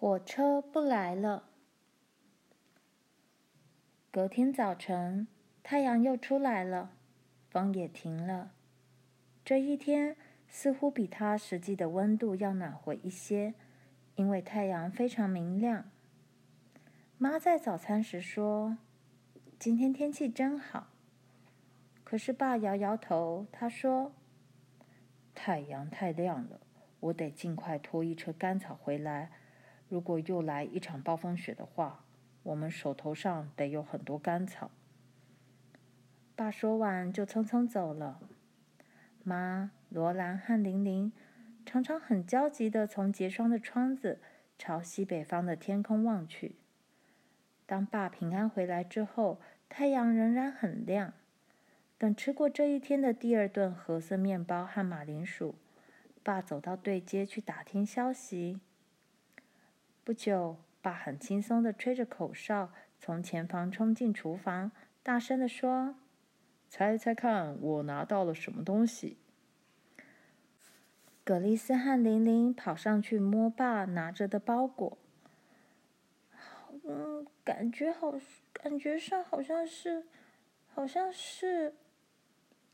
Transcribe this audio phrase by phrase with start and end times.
[0.00, 1.48] 火车不来了。
[4.12, 5.26] 隔天早晨，
[5.64, 6.92] 太阳又出来了，
[7.50, 8.52] 风也停了。
[9.44, 10.16] 这一天
[10.46, 13.54] 似乎比它实际的温度要暖和一些，
[14.14, 15.90] 因为太阳非常明亮。
[17.16, 18.78] 妈在早餐时说
[19.58, 20.90] ：“今天天气真好。”
[22.04, 24.12] 可是爸摇摇头，他说
[25.34, 26.60] ：“太阳太亮了，
[27.00, 29.32] 我得尽快拖一车干草回来。
[29.88, 32.04] 如果又来一场暴风雪的话，”
[32.44, 34.70] 我们手头上得有很多干草。
[36.34, 38.20] 爸说完就匆匆走了。
[39.22, 41.12] 妈、罗兰和玲玲
[41.66, 44.20] 常常很焦急地从结霜的窗子
[44.56, 46.56] 朝西北方的天空望去。
[47.66, 51.12] 当爸平安回来之后，太阳仍然很亮。
[51.98, 55.56] 等吃过这一天的第二顿褐色面包和马铃薯，
[56.22, 58.60] 爸走到对街去打听消息。
[60.08, 60.56] 不久。
[60.80, 65.96] 爸很轻松地吹着口哨，从前房冲进厨房，大声地说
[66.66, 69.18] ：“猜猜看，我拿到了什么东西？”
[71.22, 74.96] 葛丽丝和玲玲跑上去摸爸拿着的包裹。
[76.84, 78.14] 嗯，感觉好，
[78.54, 80.06] 感觉上好像是，
[80.68, 81.74] 好像是。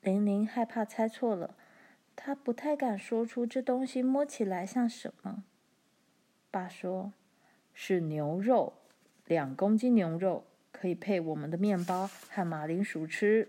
[0.03, 1.57] 玲玲害怕猜错了，
[2.15, 5.43] 她不太敢说出这东西摸起来像什么。
[6.53, 7.13] 爸说。
[7.75, 8.73] 是牛肉，
[9.27, 13.49] 两公斤牛肉可以配我们的面包和马铃薯吃。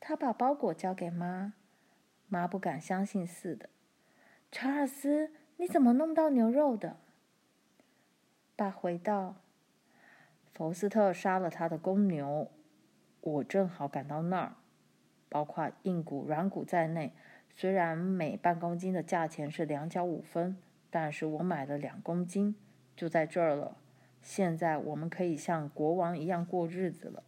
[0.00, 1.52] 他把包裹交给妈，
[2.28, 3.68] 妈不敢相信似的。
[4.50, 6.96] 查尔斯，你怎么弄到牛肉的？
[8.56, 9.36] 爸回道
[10.54, 12.50] ：“福斯特杀了他的公牛，
[13.20, 14.56] 我正好赶到那儿，
[15.28, 17.12] 包括硬骨软骨在内。
[17.54, 20.56] 虽然每半公斤的价钱是两角五分。”
[20.90, 22.54] 但是我买了两公斤，
[22.96, 23.76] 就在这儿了。
[24.22, 27.22] 现在我们可以像国王一样过日子了。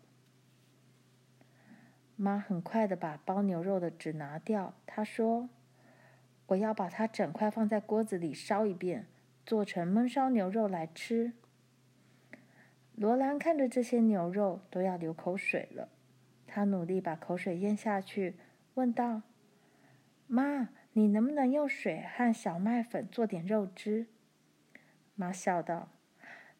[2.16, 5.49] 妈很快地把包牛肉的纸拿掉，她说
[6.49, 9.06] ：“我要把它整块放在锅子里烧一遍，
[9.47, 11.32] 做成焖烧牛肉来吃。”
[12.97, 15.88] 罗兰看着这些牛肉都要流口水了，
[16.47, 18.34] 她努力把口水咽下去，
[18.75, 19.22] 问道
[20.26, 24.08] ：“妈。”你能不能用水和小麦粉做点肉汁？
[25.14, 25.88] 妈笑道：“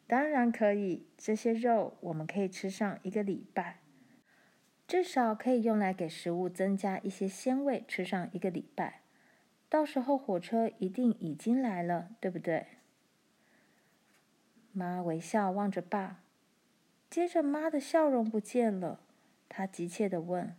[0.07, 3.81] 当然可以，这些肉我们可以吃上一个礼拜，
[4.87, 9.01] 至少可以用来给食物增加一些鲜味，吃上一个礼拜。
[9.69, 12.67] 到时候火车一定已经来了，对不对？”
[14.73, 16.23] 妈微笑望着爸，
[17.09, 19.01] 接着妈的笑容不见了，
[19.49, 20.55] 她急切地问：“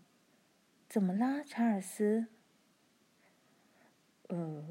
[0.90, 2.28] 怎么啦，查尔斯？”
[4.32, 4.64] 呃，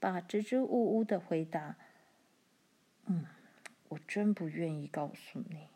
[0.00, 1.76] 爸支支吾吾的回答
[3.06, 3.24] ：“嗯，
[3.88, 5.68] 我真不愿意告诉你。”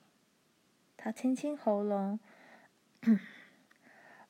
[0.98, 2.18] 他清清喉咙，“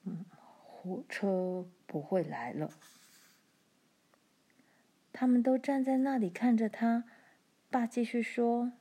[0.04, 0.26] 嗯，
[0.62, 2.70] 火车不会来了。”
[5.10, 7.04] 他们都站在那里看着他。
[7.70, 8.72] 爸继续说：“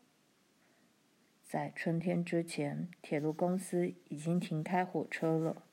[1.46, 5.64] 在春天之前，铁路公司已经停开火车了。”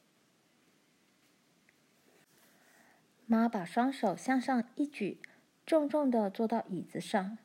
[3.30, 5.20] 妈把双手向上一举，
[5.64, 7.38] 重重的坐到椅子上。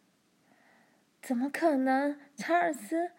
[1.22, 3.12] 怎么可能，查尔斯？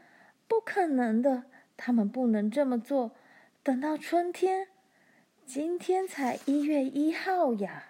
[0.48, 1.44] 不可能的！
[1.76, 3.12] 他们不能这么做。
[3.62, 4.66] 等到春天，
[5.44, 7.84] 今天才一月一号呀。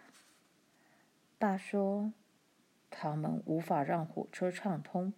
[1.39, 2.13] 爸说
[2.91, 5.15] ：“他们无法让火车畅通。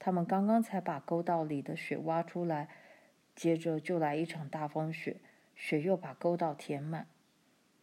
[0.00, 2.68] 他们刚刚才把沟道里的雪挖出来，
[3.36, 5.20] 接着就来一场大风雪，
[5.54, 7.06] 雪又把沟道填满。”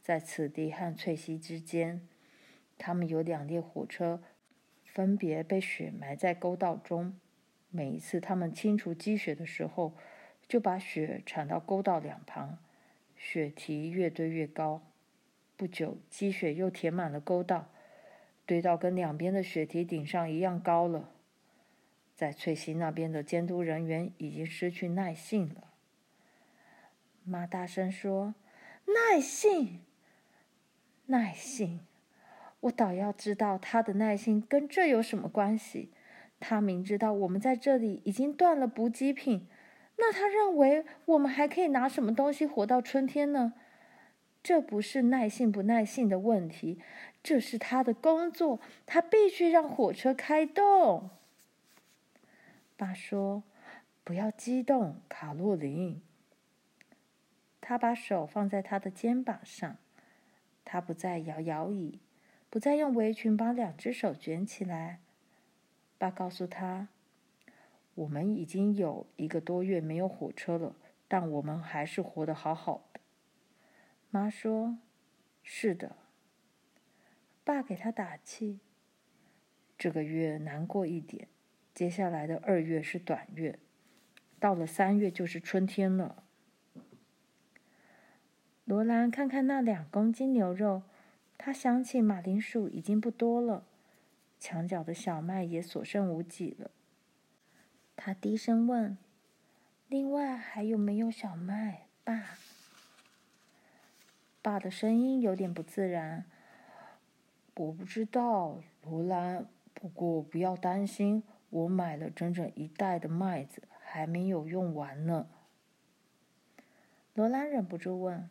[0.04, 2.06] 在此地和翠西之间，
[2.78, 4.22] 他们有两列火车，
[4.84, 7.18] 分别被雪埋在沟道中。
[7.70, 9.96] 每一次他们清除积雪的时候，
[10.46, 12.60] 就把雪铲到沟道两旁，
[13.16, 14.82] 雪堤越堆越高。
[15.56, 17.70] 不久，积雪又填满了沟道，
[18.46, 21.12] 堆到跟两边的雪堤顶上一样高了。
[22.14, 25.72] 在翠西那边的监督人员已经失去耐性了。
[27.24, 28.36] 妈大声说
[28.86, 29.80] ：“耐性！”
[31.08, 31.82] 耐性，
[32.62, 35.92] 我倒要知道他的耐性跟这有什么关系？
[36.40, 39.48] 他明知道我们在这里已经断了补给品，
[39.98, 43.54] 那他认为我们还可以拿什么东西活到春天呢？
[44.42, 46.82] 这不是耐性不耐性的问题，
[47.24, 51.10] 这是他的工作，他必须让火车开动。
[52.76, 53.44] 爸说
[54.04, 56.02] ：“不要激动，卡洛琳。”
[57.62, 59.78] 他把手放在他的肩膀上。
[60.74, 62.00] 他不再摇摇椅，
[62.50, 65.02] 不再用围裙把两只手卷起来。
[66.00, 66.88] 爸告诉他
[67.94, 70.76] ：“我们已经有一个多月没有火车了，
[71.08, 73.00] 但我们还是活得好好的。”
[74.10, 74.80] 妈说
[75.44, 75.96] ：“是的。”
[77.46, 78.60] 爸给他打气
[79.78, 81.28] ：“这个月难过一点，
[81.76, 83.60] 接下来的二月是短月，
[84.40, 86.23] 到了三月就是春天了。”
[88.66, 90.84] 罗兰看看那两公斤牛肉，
[91.38, 93.66] 他想起马铃薯已经不多了，
[94.40, 96.72] 墙角的小麦也所剩无几了。
[97.98, 98.98] 他低声问
[99.90, 102.38] ：“另外还有没有小麦，爸？”
[104.42, 106.24] 爸的声音有点不自然。
[107.56, 109.46] “我不知道，罗兰。
[109.74, 115.28] 不过不要担心，我买了整整一袋的麦子，还没有用完呢。”
[117.14, 118.30] 罗兰忍不住问。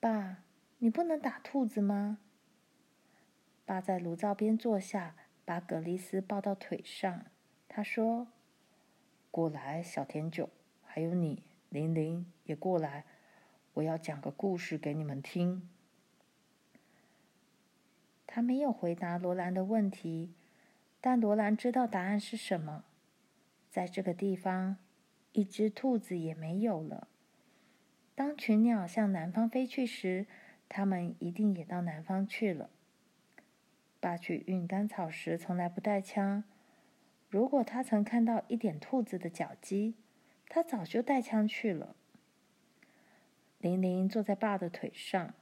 [0.00, 0.44] 爸，
[0.78, 2.18] 你不能打兔子吗？
[3.64, 7.26] 爸在炉灶边坐下，把葛丽丝抱到腿上。
[7.66, 8.28] 他说
[9.32, 10.48] ：“过来，小甜酒，
[10.84, 13.04] 还有你，玲玲，也过来。
[13.74, 15.68] 我要讲个故事给你们听。”
[18.24, 20.32] 他没有回答罗兰的问题，
[21.00, 22.84] 但罗兰知道答案是什么。
[23.68, 24.76] 在这个地方，
[25.32, 27.08] 一只兔子也没有了。
[28.18, 30.26] 当群鸟向南方飞去时，
[30.68, 32.68] 它们一定也到南方去了。
[34.00, 36.42] 爸去运干草时从来不带枪。
[37.30, 39.94] 如果他曾看到一点兔子的脚迹，
[40.48, 41.94] 他早就带枪去了。
[43.60, 45.32] 玲玲坐在爸的腿上，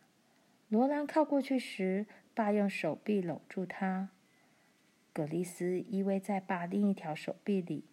[0.68, 4.10] 罗兰靠过去时，爸用手臂搂住她。
[5.14, 7.84] 葛丽丝依偎在爸另一条手臂里。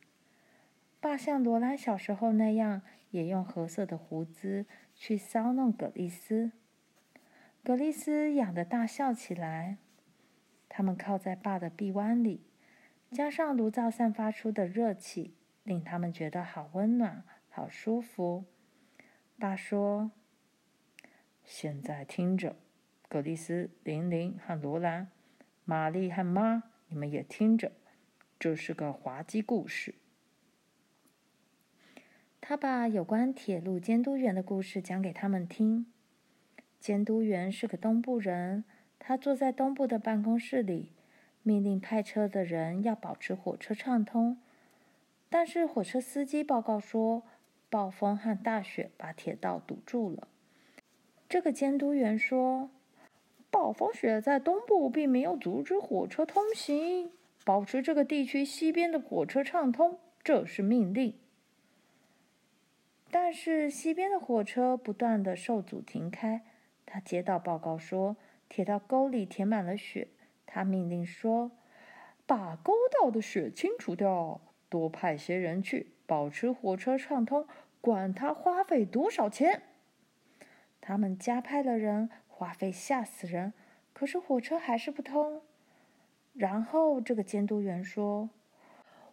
[1.00, 2.82] 爸像罗兰小时候那样。
[3.14, 4.66] 也用褐色的胡子
[4.96, 6.52] 去搔弄葛丽丝，
[7.64, 9.78] 葛丽丝痒得大笑起来。
[10.68, 12.42] 他们靠在爸的臂弯里，
[13.12, 18.46] 加上炉灶散发出的热气，令他们觉得好温暖、好舒服。
[19.38, 20.10] 爸说
[21.46, 22.56] ：“现在听着，
[23.08, 25.12] 葛丽丝、玲玲和罗兰、
[25.66, 27.74] 玛丽和妈，你们也听着，
[28.40, 29.94] 这是个滑稽故事。”
[32.46, 35.86] 他把有关铁路监督员的故事讲给他们听。
[36.78, 38.66] 监督员是个东部人，
[39.00, 40.92] 他坐在东部的办公室里，
[41.42, 44.38] 命令派车的人要保持火车畅通。
[45.30, 47.24] 但是火车司机报告说，
[47.70, 50.28] 暴风和大雪把铁道堵住了。
[51.30, 52.70] 这个监督员说
[53.50, 57.10] ：“暴风雪在东部并没有阻止火车通行，
[57.46, 61.16] 保持这个地区西边的火车畅通，这是命令。”
[63.14, 66.42] 但是西边的火车不断的受阻停开。
[66.84, 68.18] 他接到报告说，
[68.50, 70.08] 铁道沟里填满了雪。
[70.48, 71.52] 他命令说
[72.26, 77.48] ：“把沟道的雪清除掉，多派些人去保持火车畅通，
[77.80, 79.62] 管他花费多少钱。”
[80.82, 83.54] 他们加派了人，花费吓死人，
[83.94, 85.44] 可是火车还是不通。
[86.34, 88.32] 然后这个监督员说：“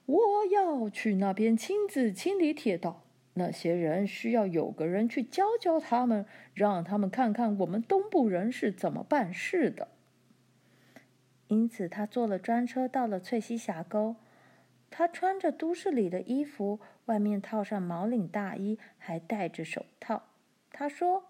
[0.06, 3.02] 我要去那边亲自清理铁道。”
[3.34, 9.88] 那些人需要有个人去教教他们，让他们看看我们东部人是怎么办事的。
[11.48, 14.16] 因此，他坐了专车到了翠西峡沟。
[14.92, 20.24] 他穿着都市里的衣服，外面套上毛领大衣，还戴着手套。
[20.72, 21.26] 他说：“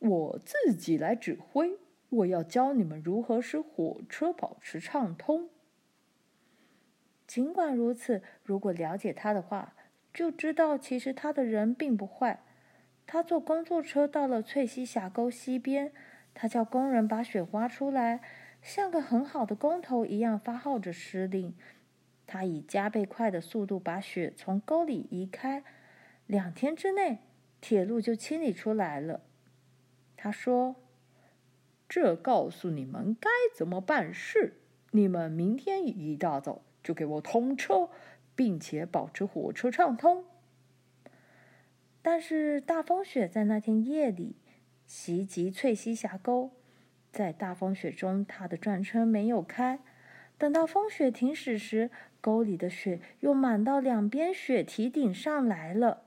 [0.00, 1.78] 我自己来指挥，
[2.08, 5.48] 我要教你们如何使火车保持畅通。”
[7.28, 9.76] 尽管如此，如果了解他的话，
[10.12, 12.42] 就知道，其实他的人并不坏。
[13.06, 15.92] 他坐工作车到了翠西峡沟西边，
[16.32, 18.20] 他叫工人把雪挖出来，
[18.62, 21.54] 像个很好的工头一样发号着施令。
[22.26, 25.64] 他以加倍快的速度把雪从沟里移开，
[26.26, 27.18] 两天之内，
[27.60, 29.22] 铁路就清理出来了。
[30.16, 30.76] 他说
[31.88, 34.54] ：“这告诉你们该怎么办事。
[34.92, 37.90] 你们明天一大早就给我通车。”
[38.40, 40.24] 并且保持火车畅通。
[42.00, 44.34] 但是大风雪在那天夜里
[44.86, 46.50] 袭击翠西峡沟，
[47.12, 49.80] 在大风雪中，他的转车没有开。
[50.38, 51.90] 等到风雪停止时，
[52.22, 56.04] 沟里的雪又满到两边雪堤顶上来了。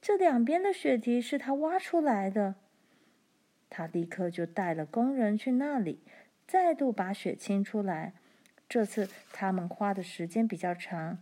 [0.00, 2.54] 这两边的雪堤是他挖出来的。
[3.68, 5.98] 他立刻就带了工人去那里，
[6.46, 8.12] 再度把雪清出来。
[8.68, 11.18] 这次他们花的时间比较长。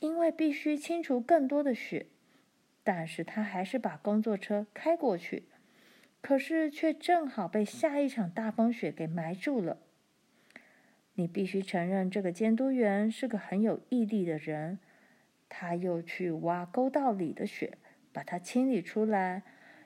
[0.00, 2.06] 因为必须清除更多的雪，
[2.84, 5.44] 但是他还是把工作车开过去，
[6.20, 9.78] 可是却正好被下一场大风雪给埋住了。
[11.14, 14.78] 你必须承认，这个监督员是个很有毅力的人。
[15.48, 17.78] 他又去挖沟道里的雪，
[18.12, 19.42] 把它清理出来，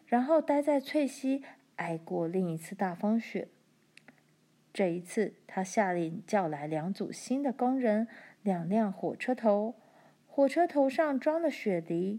[0.07, 1.43] 然后待在翠溪
[1.77, 3.49] 挨过另一次大风雪。
[4.75, 8.09] 这一次，他下令叫来两组新的工人，
[8.43, 9.77] 两辆火车头，
[10.35, 12.19] 火车头上装了雪梨。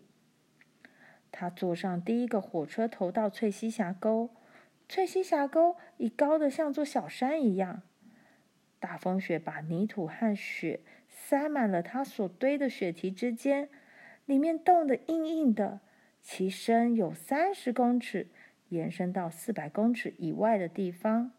[1.31, 4.29] 他坐上第一个火车头到翠溪峡沟，
[4.87, 7.81] 翠溪峡沟已高得像座小山一样。
[8.79, 13.67] 大风雪把泥土和雪塞满了他所堆的雪堤之间，
[14.27, 15.79] 里面冻得硬硬的，
[16.21, 18.27] 其深有三十公尺，
[18.69, 21.31] 延伸到四百公尺以外的地方。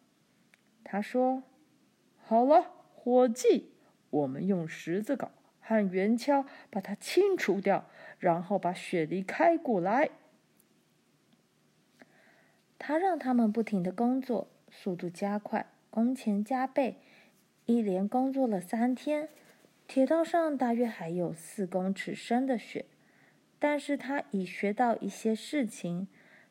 [0.83, 1.45] 他说
[2.19, 3.71] ：“好了，伙计，
[4.11, 5.29] 我们用十字镐
[5.65, 7.89] 和圆锹把它清除掉。”
[8.21, 10.09] 然后把雪梨开过来。
[12.79, 16.97] 他让他们不停地工作，速度加快，工钱加倍。
[17.67, 19.29] 一连工作了三天，
[19.87, 22.87] 铁道上大约还有四公尺深的雪。
[23.59, 26.09] 但是他已学到一些事情，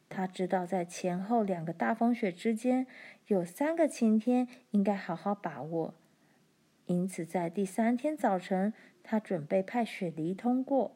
[0.10, 2.86] 他知道在前后两个大风雪之间
[3.28, 5.94] 有三个晴天，应该好好把握。
[6.86, 10.96] 因此，在第三天早晨，他准备派雪梨通过。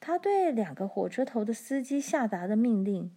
[0.00, 3.16] 他对两个火车头的司机下达了命令，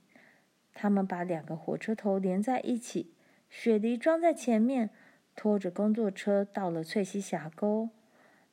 [0.74, 3.12] 他们把两个火车头连在一起，
[3.50, 4.91] 雪梨装在前面，
[5.36, 7.89] 拖着工作车到了翠溪峡沟。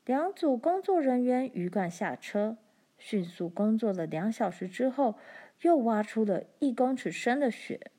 [0.07, 2.57] 两组工作人员鱼贯下车，
[2.99, 5.17] 迅速工作了两小时之后，
[5.61, 7.93] 又挖出了一公尺深的雪。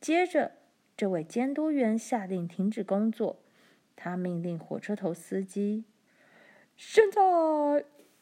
[0.00, 0.52] 接着，
[0.96, 3.38] 这位监督员下令停止工作，
[3.94, 5.84] 他命令火车头司机
[6.76, 7.20] ：“现在。”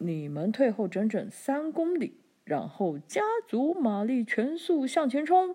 [0.02, 5.54] 你们退后整整三公里，然后加足马力，全速向前冲。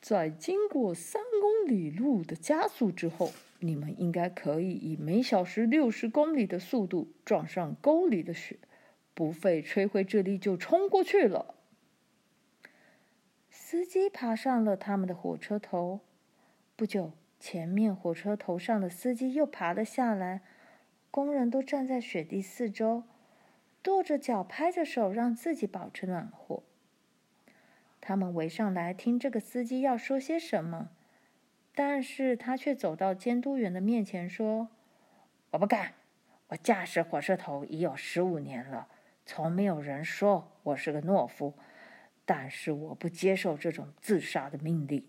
[0.00, 8.60] 在经过三公里路的加速之后，你们应该可以以每小时六十公里的速度撞上沟里的雪，
[9.12, 11.56] 不费吹灰之力就冲过去了。
[13.50, 15.98] 司机爬上了他们的火车头，
[16.76, 20.42] 不久，前面火车头上的司机又爬了下来，
[21.14, 23.04] 工人都站在雪地四周。
[23.84, 26.64] 跺着脚，拍着手，让自己保持暖和。
[28.00, 30.90] 他们围上来听这个司机要说些什么，
[31.72, 34.66] 但是他却走到监督员的面前说
[35.52, 35.92] ：“我不干，
[36.48, 38.88] 我驾驶火车头已有十五年了，
[39.24, 41.54] 从没有人说我是个懦夫，
[42.24, 45.06] 但是我不接受这种自杀的命令。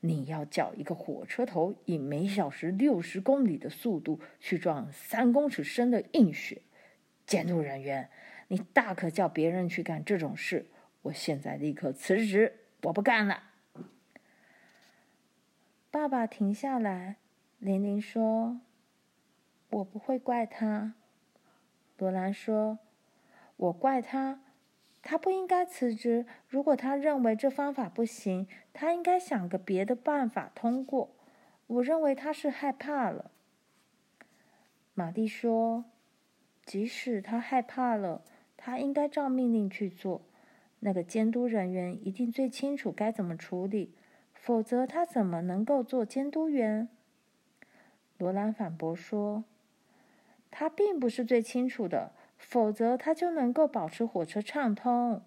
[0.00, 6.62] 你要叫一个火车头以每小时六十公里的速度去撞三公尺深的硬雪。”
[7.26, 8.10] 监督人员，
[8.48, 10.66] 你大可叫别人去干这种事。
[11.02, 13.44] 我现在立刻辞职，我不干了。
[15.90, 17.16] 爸爸停下来，
[17.58, 18.60] 琳琳说
[19.70, 20.94] ：“我不会怪他。”
[21.98, 22.78] 罗兰说
[23.56, 24.40] ：“我怪他，
[25.02, 26.26] 他不应该辞职。
[26.48, 31.14] 如果他认为这方法不行，他应该想个别的办法通过。
[31.66, 33.30] 我认为他是害怕了。”
[34.94, 35.84] 马蒂说。
[36.66, 38.22] 即使他害怕了，
[38.56, 40.22] 他应该照命令去做。
[40.78, 43.92] 那个监督人员一定最清楚该怎么处理，
[44.34, 46.88] 否则他怎么能够做监督员？
[48.18, 49.42] 罗兰反驳说
[50.52, 55.22] ：“他并不是最清楚的，否则他就能够保持火车畅通。”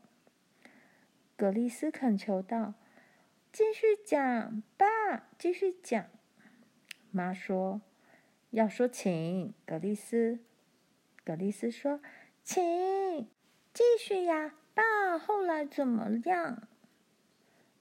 [1.38, 2.74] 格丽斯恳求道
[3.54, 4.86] ：“继续讲，爸，
[5.38, 6.06] 继续讲。”
[7.12, 7.82] 妈说
[8.52, 10.40] ：“要说请，格丽斯。”
[11.24, 12.02] 格丽斯说
[12.44, 13.28] ：“请
[13.74, 15.18] 继续呀，爸。
[15.18, 16.68] 后来怎么样？”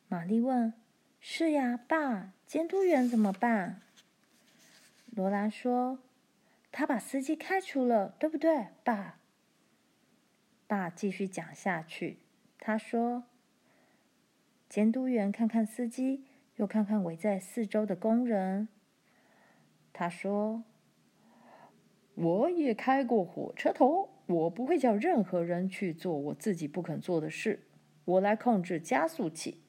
[0.09, 0.75] 玛丽问
[1.19, 2.33] ：“是呀，爸。
[2.47, 3.81] 监督员怎么办？”
[5.15, 5.99] 罗兰说
[6.71, 9.19] ：“他把司机开除了，对不对，爸？”
[10.73, 12.21] 爸继续讲下去。
[12.59, 13.25] 他说
[14.71, 16.25] ：“监督员看看司机，
[16.57, 18.69] 又看看围在四周的工人。”
[19.93, 20.65] 他说。
[22.15, 27.67] 我也开过火车头，我不会叫任何人去做我自己不肯做的事。
[28.05, 29.63] 我来控制加速器。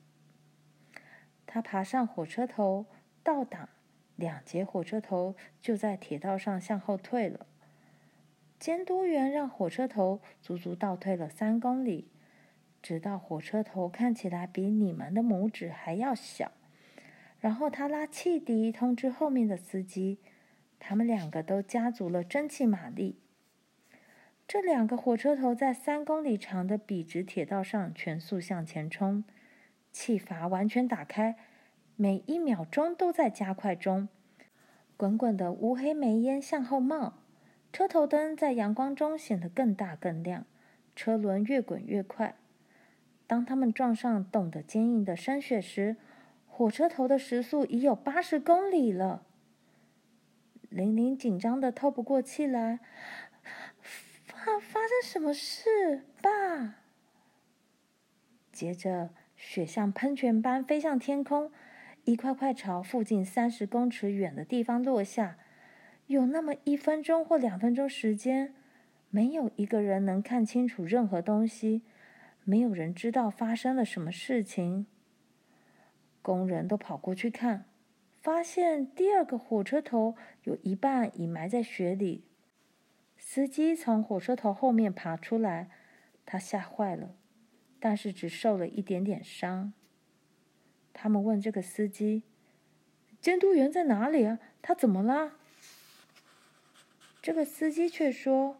[1.45, 2.85] 他爬上火车头，
[3.23, 3.69] 倒档，
[4.17, 7.47] 两节火车头就在铁道上向后退了。
[8.63, 12.07] 监督员让火车头足足倒退了三公里，
[12.81, 16.53] 直到火车头看起来比你们的拇指还要小。
[17.41, 20.19] 然后他拉汽笛，通知后面的司机。
[20.79, 23.19] 他们两个都加足了蒸汽马力。
[24.47, 29.25] 这两个火车头在三公里长的笔直铁道上全速向前冲，
[29.91, 31.35] 气阀完全打开，
[31.97, 34.07] 每一秒钟都在加快中。
[34.95, 37.22] 滚滚的乌黑煤烟向后冒，
[37.73, 40.45] 车头灯在阳光中显得更大更亮，
[40.95, 42.35] 车轮越滚越快。
[43.25, 45.95] 当他们撞上冻得坚硬的山雪时，
[46.47, 49.23] 火车头的时速已有八十公里了。
[50.69, 52.79] 玲玲紧张的透不过气来，
[53.81, 56.75] 发发生什么事，爸？
[58.51, 61.51] 接着，雪像喷泉般飞向天空，
[62.03, 65.37] 一块块朝附近三十公尺远的地方落下。
[66.07, 68.53] 有那么一分钟或两分钟时间，
[69.09, 71.81] 没有一个人能看清楚任何东西，
[72.43, 74.85] 没有人知道发生了什么事情。
[76.21, 77.65] 工人都跑过去看，
[78.21, 82.25] 发现第二个火车头有一半已埋在雪里。
[83.17, 85.69] 司机从火车头后面爬出来，
[86.25, 87.15] 他吓坏了，
[87.79, 89.73] 但是只受了一点点伤。
[90.91, 92.23] 他们问这个司机
[93.19, 94.39] ：“监督员在哪里啊？
[94.61, 95.37] 他怎么了？”
[97.23, 98.57] 这个司机却说：“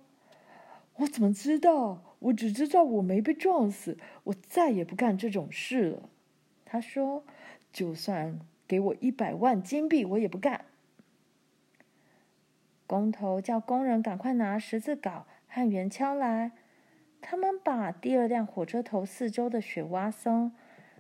[0.98, 2.16] 我怎么知道？
[2.18, 6.10] 我只知道我没被撞死，我再也不干这种事了。”
[6.66, 7.24] 他说。
[7.74, 10.66] 就算给我一百万金币，我也不干。
[12.86, 16.52] 工头叫工人赶快拿十字镐和圆锹来。
[17.20, 20.52] 他们把第二辆火车头四周的雪挖松，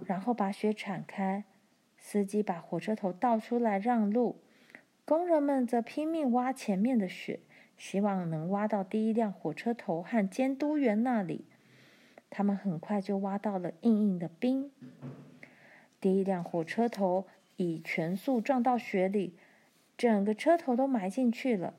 [0.03, 1.43] 然后把雪铲开。
[1.99, 4.41] 司机把火车头倒出来让路，
[5.05, 7.41] 工人们则拼命挖前面的雪，
[7.83, 11.43] 希望能挖到第一辆火车头和监督员那里。
[12.29, 14.71] 他们很快就挖到了硬硬的冰。
[15.99, 19.35] 第一辆火车头以全速撞到雪里，
[19.97, 21.73] 整个车头都埋进去了。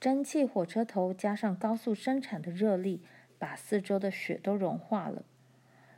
[0.00, 3.04] 蒸汽火车头加上高速生产的热力，
[3.38, 5.22] 把四周的雪都融化了。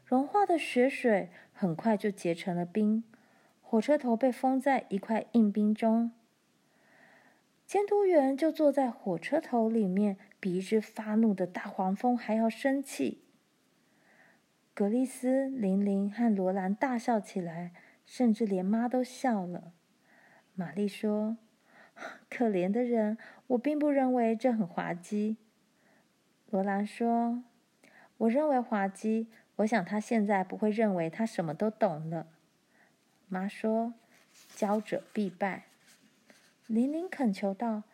[0.05, 3.03] 融化的雪水很快就结成了冰，
[3.63, 6.13] 火车头被封在一块硬冰中。
[7.67, 13.25] 监督员就坐在火车头里面，比一只发怒的大黄蜂还要生气。
[14.73, 17.73] 格丽斯、玲玲和罗兰大笑起来，
[18.05, 19.73] 甚至连妈都笑了。
[20.55, 21.39] 玛丽说
[22.31, 25.37] ：“可怜的人，我并不认为这很滑稽。”
[26.51, 27.43] 罗兰说
[28.19, 29.27] ：“我认为滑稽。
[29.57, 32.29] 我想他现在不会认为他什么都懂了。”
[33.29, 33.95] 妈说
[34.55, 35.65] ：“骄者必败。”
[36.67, 37.85] 玲玲恳求道：“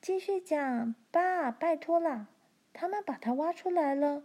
[0.00, 2.28] 继续讲，爸，拜托了。
[2.72, 4.22] 他们把它挖出来了。”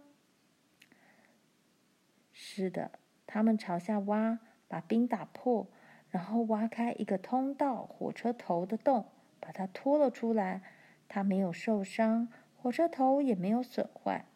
[2.32, 2.92] 是的，
[3.26, 5.66] 他们朝下挖，把冰打破，
[6.10, 9.06] 然后挖开一个通道火车头的洞，
[9.40, 10.62] 把它拖了出来。
[11.08, 14.26] 他没有受伤，火车头也没有损坏。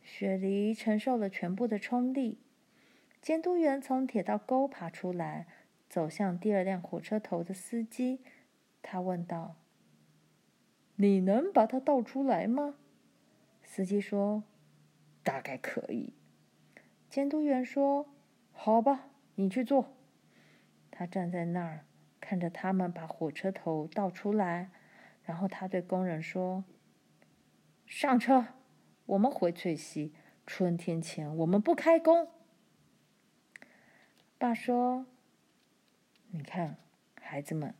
[0.00, 2.38] 雪梨承受了全部的冲力。
[3.20, 5.46] 监督员从铁道沟爬出来，
[5.90, 8.20] 走向第二辆火车头的司机。
[8.86, 9.56] 他问道
[10.96, 12.74] ：“你能把它倒出来吗？”
[13.64, 14.44] 司机说
[15.24, 16.12] ：“大概可以。”
[17.08, 18.06] 监督员说
[18.52, 19.94] ：“好吧，你去做。”
[20.92, 21.86] 他站在那儿，
[22.20, 24.70] 看着他们把火车头倒出来，
[25.24, 26.64] 然后他对工人说
[27.88, 28.48] ：“上车，
[29.06, 30.12] 我们回翠西。
[30.46, 32.28] 春天前我们不开工。”
[34.36, 35.06] 爸说
[36.30, 36.76] ：“你看，
[37.18, 37.74] 孩子们，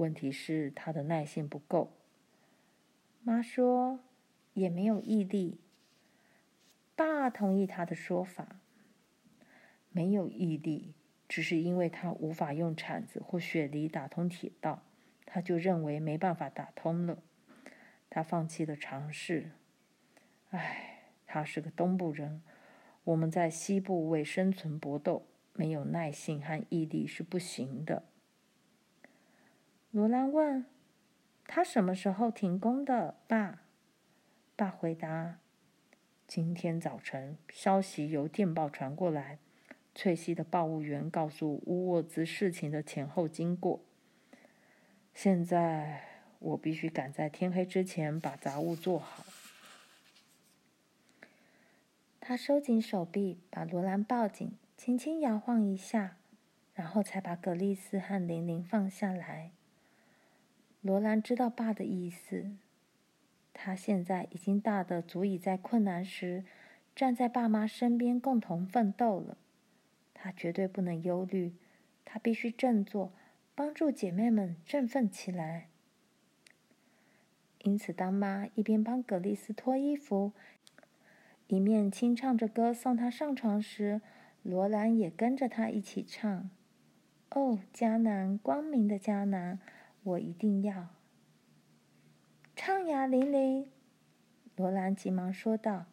[0.00, 1.92] 问题是他的耐性不够。”
[3.22, 4.00] 妈说
[4.54, 5.60] ：“也没有毅力。”
[6.96, 8.60] 爸同意他的说法。
[9.92, 10.94] 没有毅力，
[11.28, 14.82] 只是因为他无法用铲子或雪梨打通铁道，
[15.26, 17.22] 他就认为没办法打通了。
[18.08, 19.50] 他放弃了尝试。
[20.50, 22.40] 唉，他是个东部人，
[23.02, 28.04] 我们在西部为生存搏斗，没有耐性和毅力是不行的。
[29.92, 30.64] 罗兰问
[31.48, 33.62] ：“他什么时候停工的，爸？”
[34.54, 35.40] 爸回答
[36.28, 39.38] ：“今天早晨，消息由电报传过来。”
[39.92, 43.80] 翠西的报务员告诉乌沃兹事情的前后经过。
[45.12, 46.04] 现在
[46.38, 49.24] 我必须赶在天黑之前把杂物做好。
[52.20, 56.16] 他收紧手臂，把罗兰抱紧，轻轻摇晃一下，
[56.74, 59.50] 然后才把格丽斯和玲玲放下来。
[60.82, 62.52] 罗兰知道爸的意思，
[63.52, 66.44] 他现在已经大得足以在困难时
[66.96, 69.36] 站在爸妈身边共同奋斗了。
[70.14, 71.54] 他绝对不能忧虑，
[72.04, 73.12] 他必须振作，
[73.54, 75.68] 帮助姐妹们振奋起来。
[77.62, 80.32] 因此，当妈一边帮格丽斯脱衣服，
[81.46, 84.00] 一面轻唱着歌送她上床时，
[84.42, 86.50] 罗兰也跟着她一起唱
[87.32, 89.58] ：“哦，迦南，光明的迦南，
[90.02, 90.88] 我一定要。”
[92.56, 93.66] 唱呀，玲玲！
[94.56, 95.86] 罗兰急忙说道。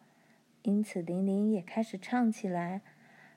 [0.62, 2.82] 因此，玲玲也开始唱起来。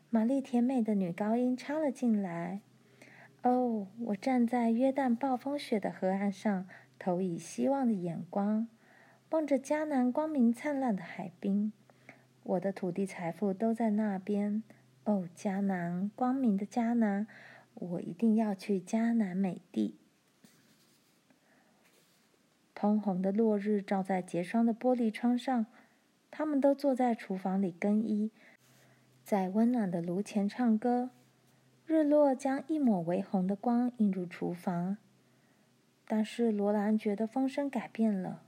[0.09, 2.59] 玛丽甜美的女高音插了进来
[3.43, 6.67] ：“哦，我站在约旦暴风雪的河岸上，
[6.99, 8.67] 投以希望的眼光，
[9.29, 11.71] 望着迦南光明灿烂的海滨。
[12.43, 14.63] 我的土地财富都在那边。
[15.05, 17.25] 哦，迦南，光明的迦南，
[17.75, 19.95] 我一定要去迦南美地。”
[22.81, 25.67] 通红的落日照在结霜的玻璃窗上，
[26.31, 28.31] 他们都坐在厨房里更衣，
[29.23, 31.11] 在温暖的炉前唱歌。
[31.85, 34.97] 日落将一抹微红的光映入厨房，
[36.07, 38.41] 但是罗兰觉得风声改变了，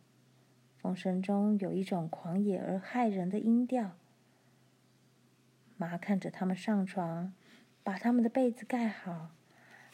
[0.79, 3.91] 风声中有一种狂野而骇人的音调。
[5.77, 7.35] 妈看着他们上床，
[7.83, 9.29] 把他们的被子盖好，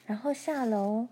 [0.06, 1.10] 然后下楼。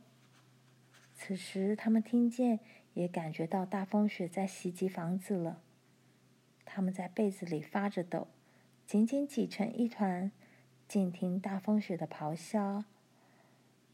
[1.14, 2.62] 此时，他们听见。
[2.98, 5.62] 也感觉到大风雪在袭击房子了。
[6.66, 8.28] 他们在被子里发着抖，
[8.88, 10.32] 紧紧挤成一团，
[10.88, 12.86] 静听大风雪的咆哮。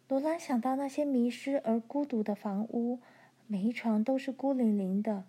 [0.07, 3.01] 罗兰想到那些迷失而孤独的房屋，
[3.45, 5.25] 每一床都是孤零零的，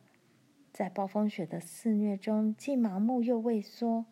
[0.73, 4.07] 在暴风雪的肆虐中既盲目又畏缩。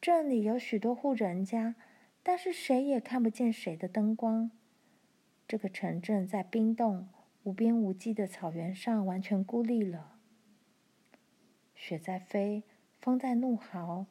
[0.00, 1.76] 镇里有许多户人家，
[2.24, 4.50] 但是谁也看不见谁的灯光。
[5.46, 7.06] 这个城镇在冰冻。
[7.44, 10.16] 无边无际的草原上，完全孤立了。
[11.74, 12.62] 雪在飞，
[13.00, 14.06] 风在怒号，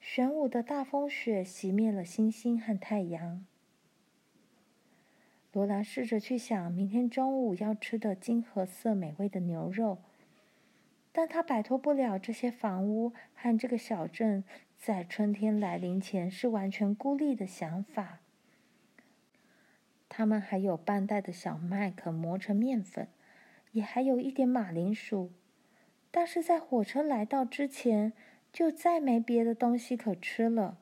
[0.00, 3.46] 玄武的大风雪熄灭了星星和太阳。
[5.52, 9.98] 罗兰试着去想明天中午要吃的金褐色美味的牛肉，
[11.12, 14.44] 但他摆脱不了这些房屋和这个小镇
[14.76, 18.20] 在春天来临前是完全孤立的想法。
[20.18, 23.06] 他们还有半袋的小麦可磨成面粉，
[23.70, 25.30] 也还有一点马铃薯，
[26.10, 28.12] 但是在火车来到之前，
[28.52, 30.78] 就再没别的东西可吃了。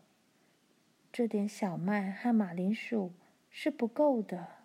[1.12, 3.12] 这点小麦和马铃薯
[3.51, 4.56] 是不够的。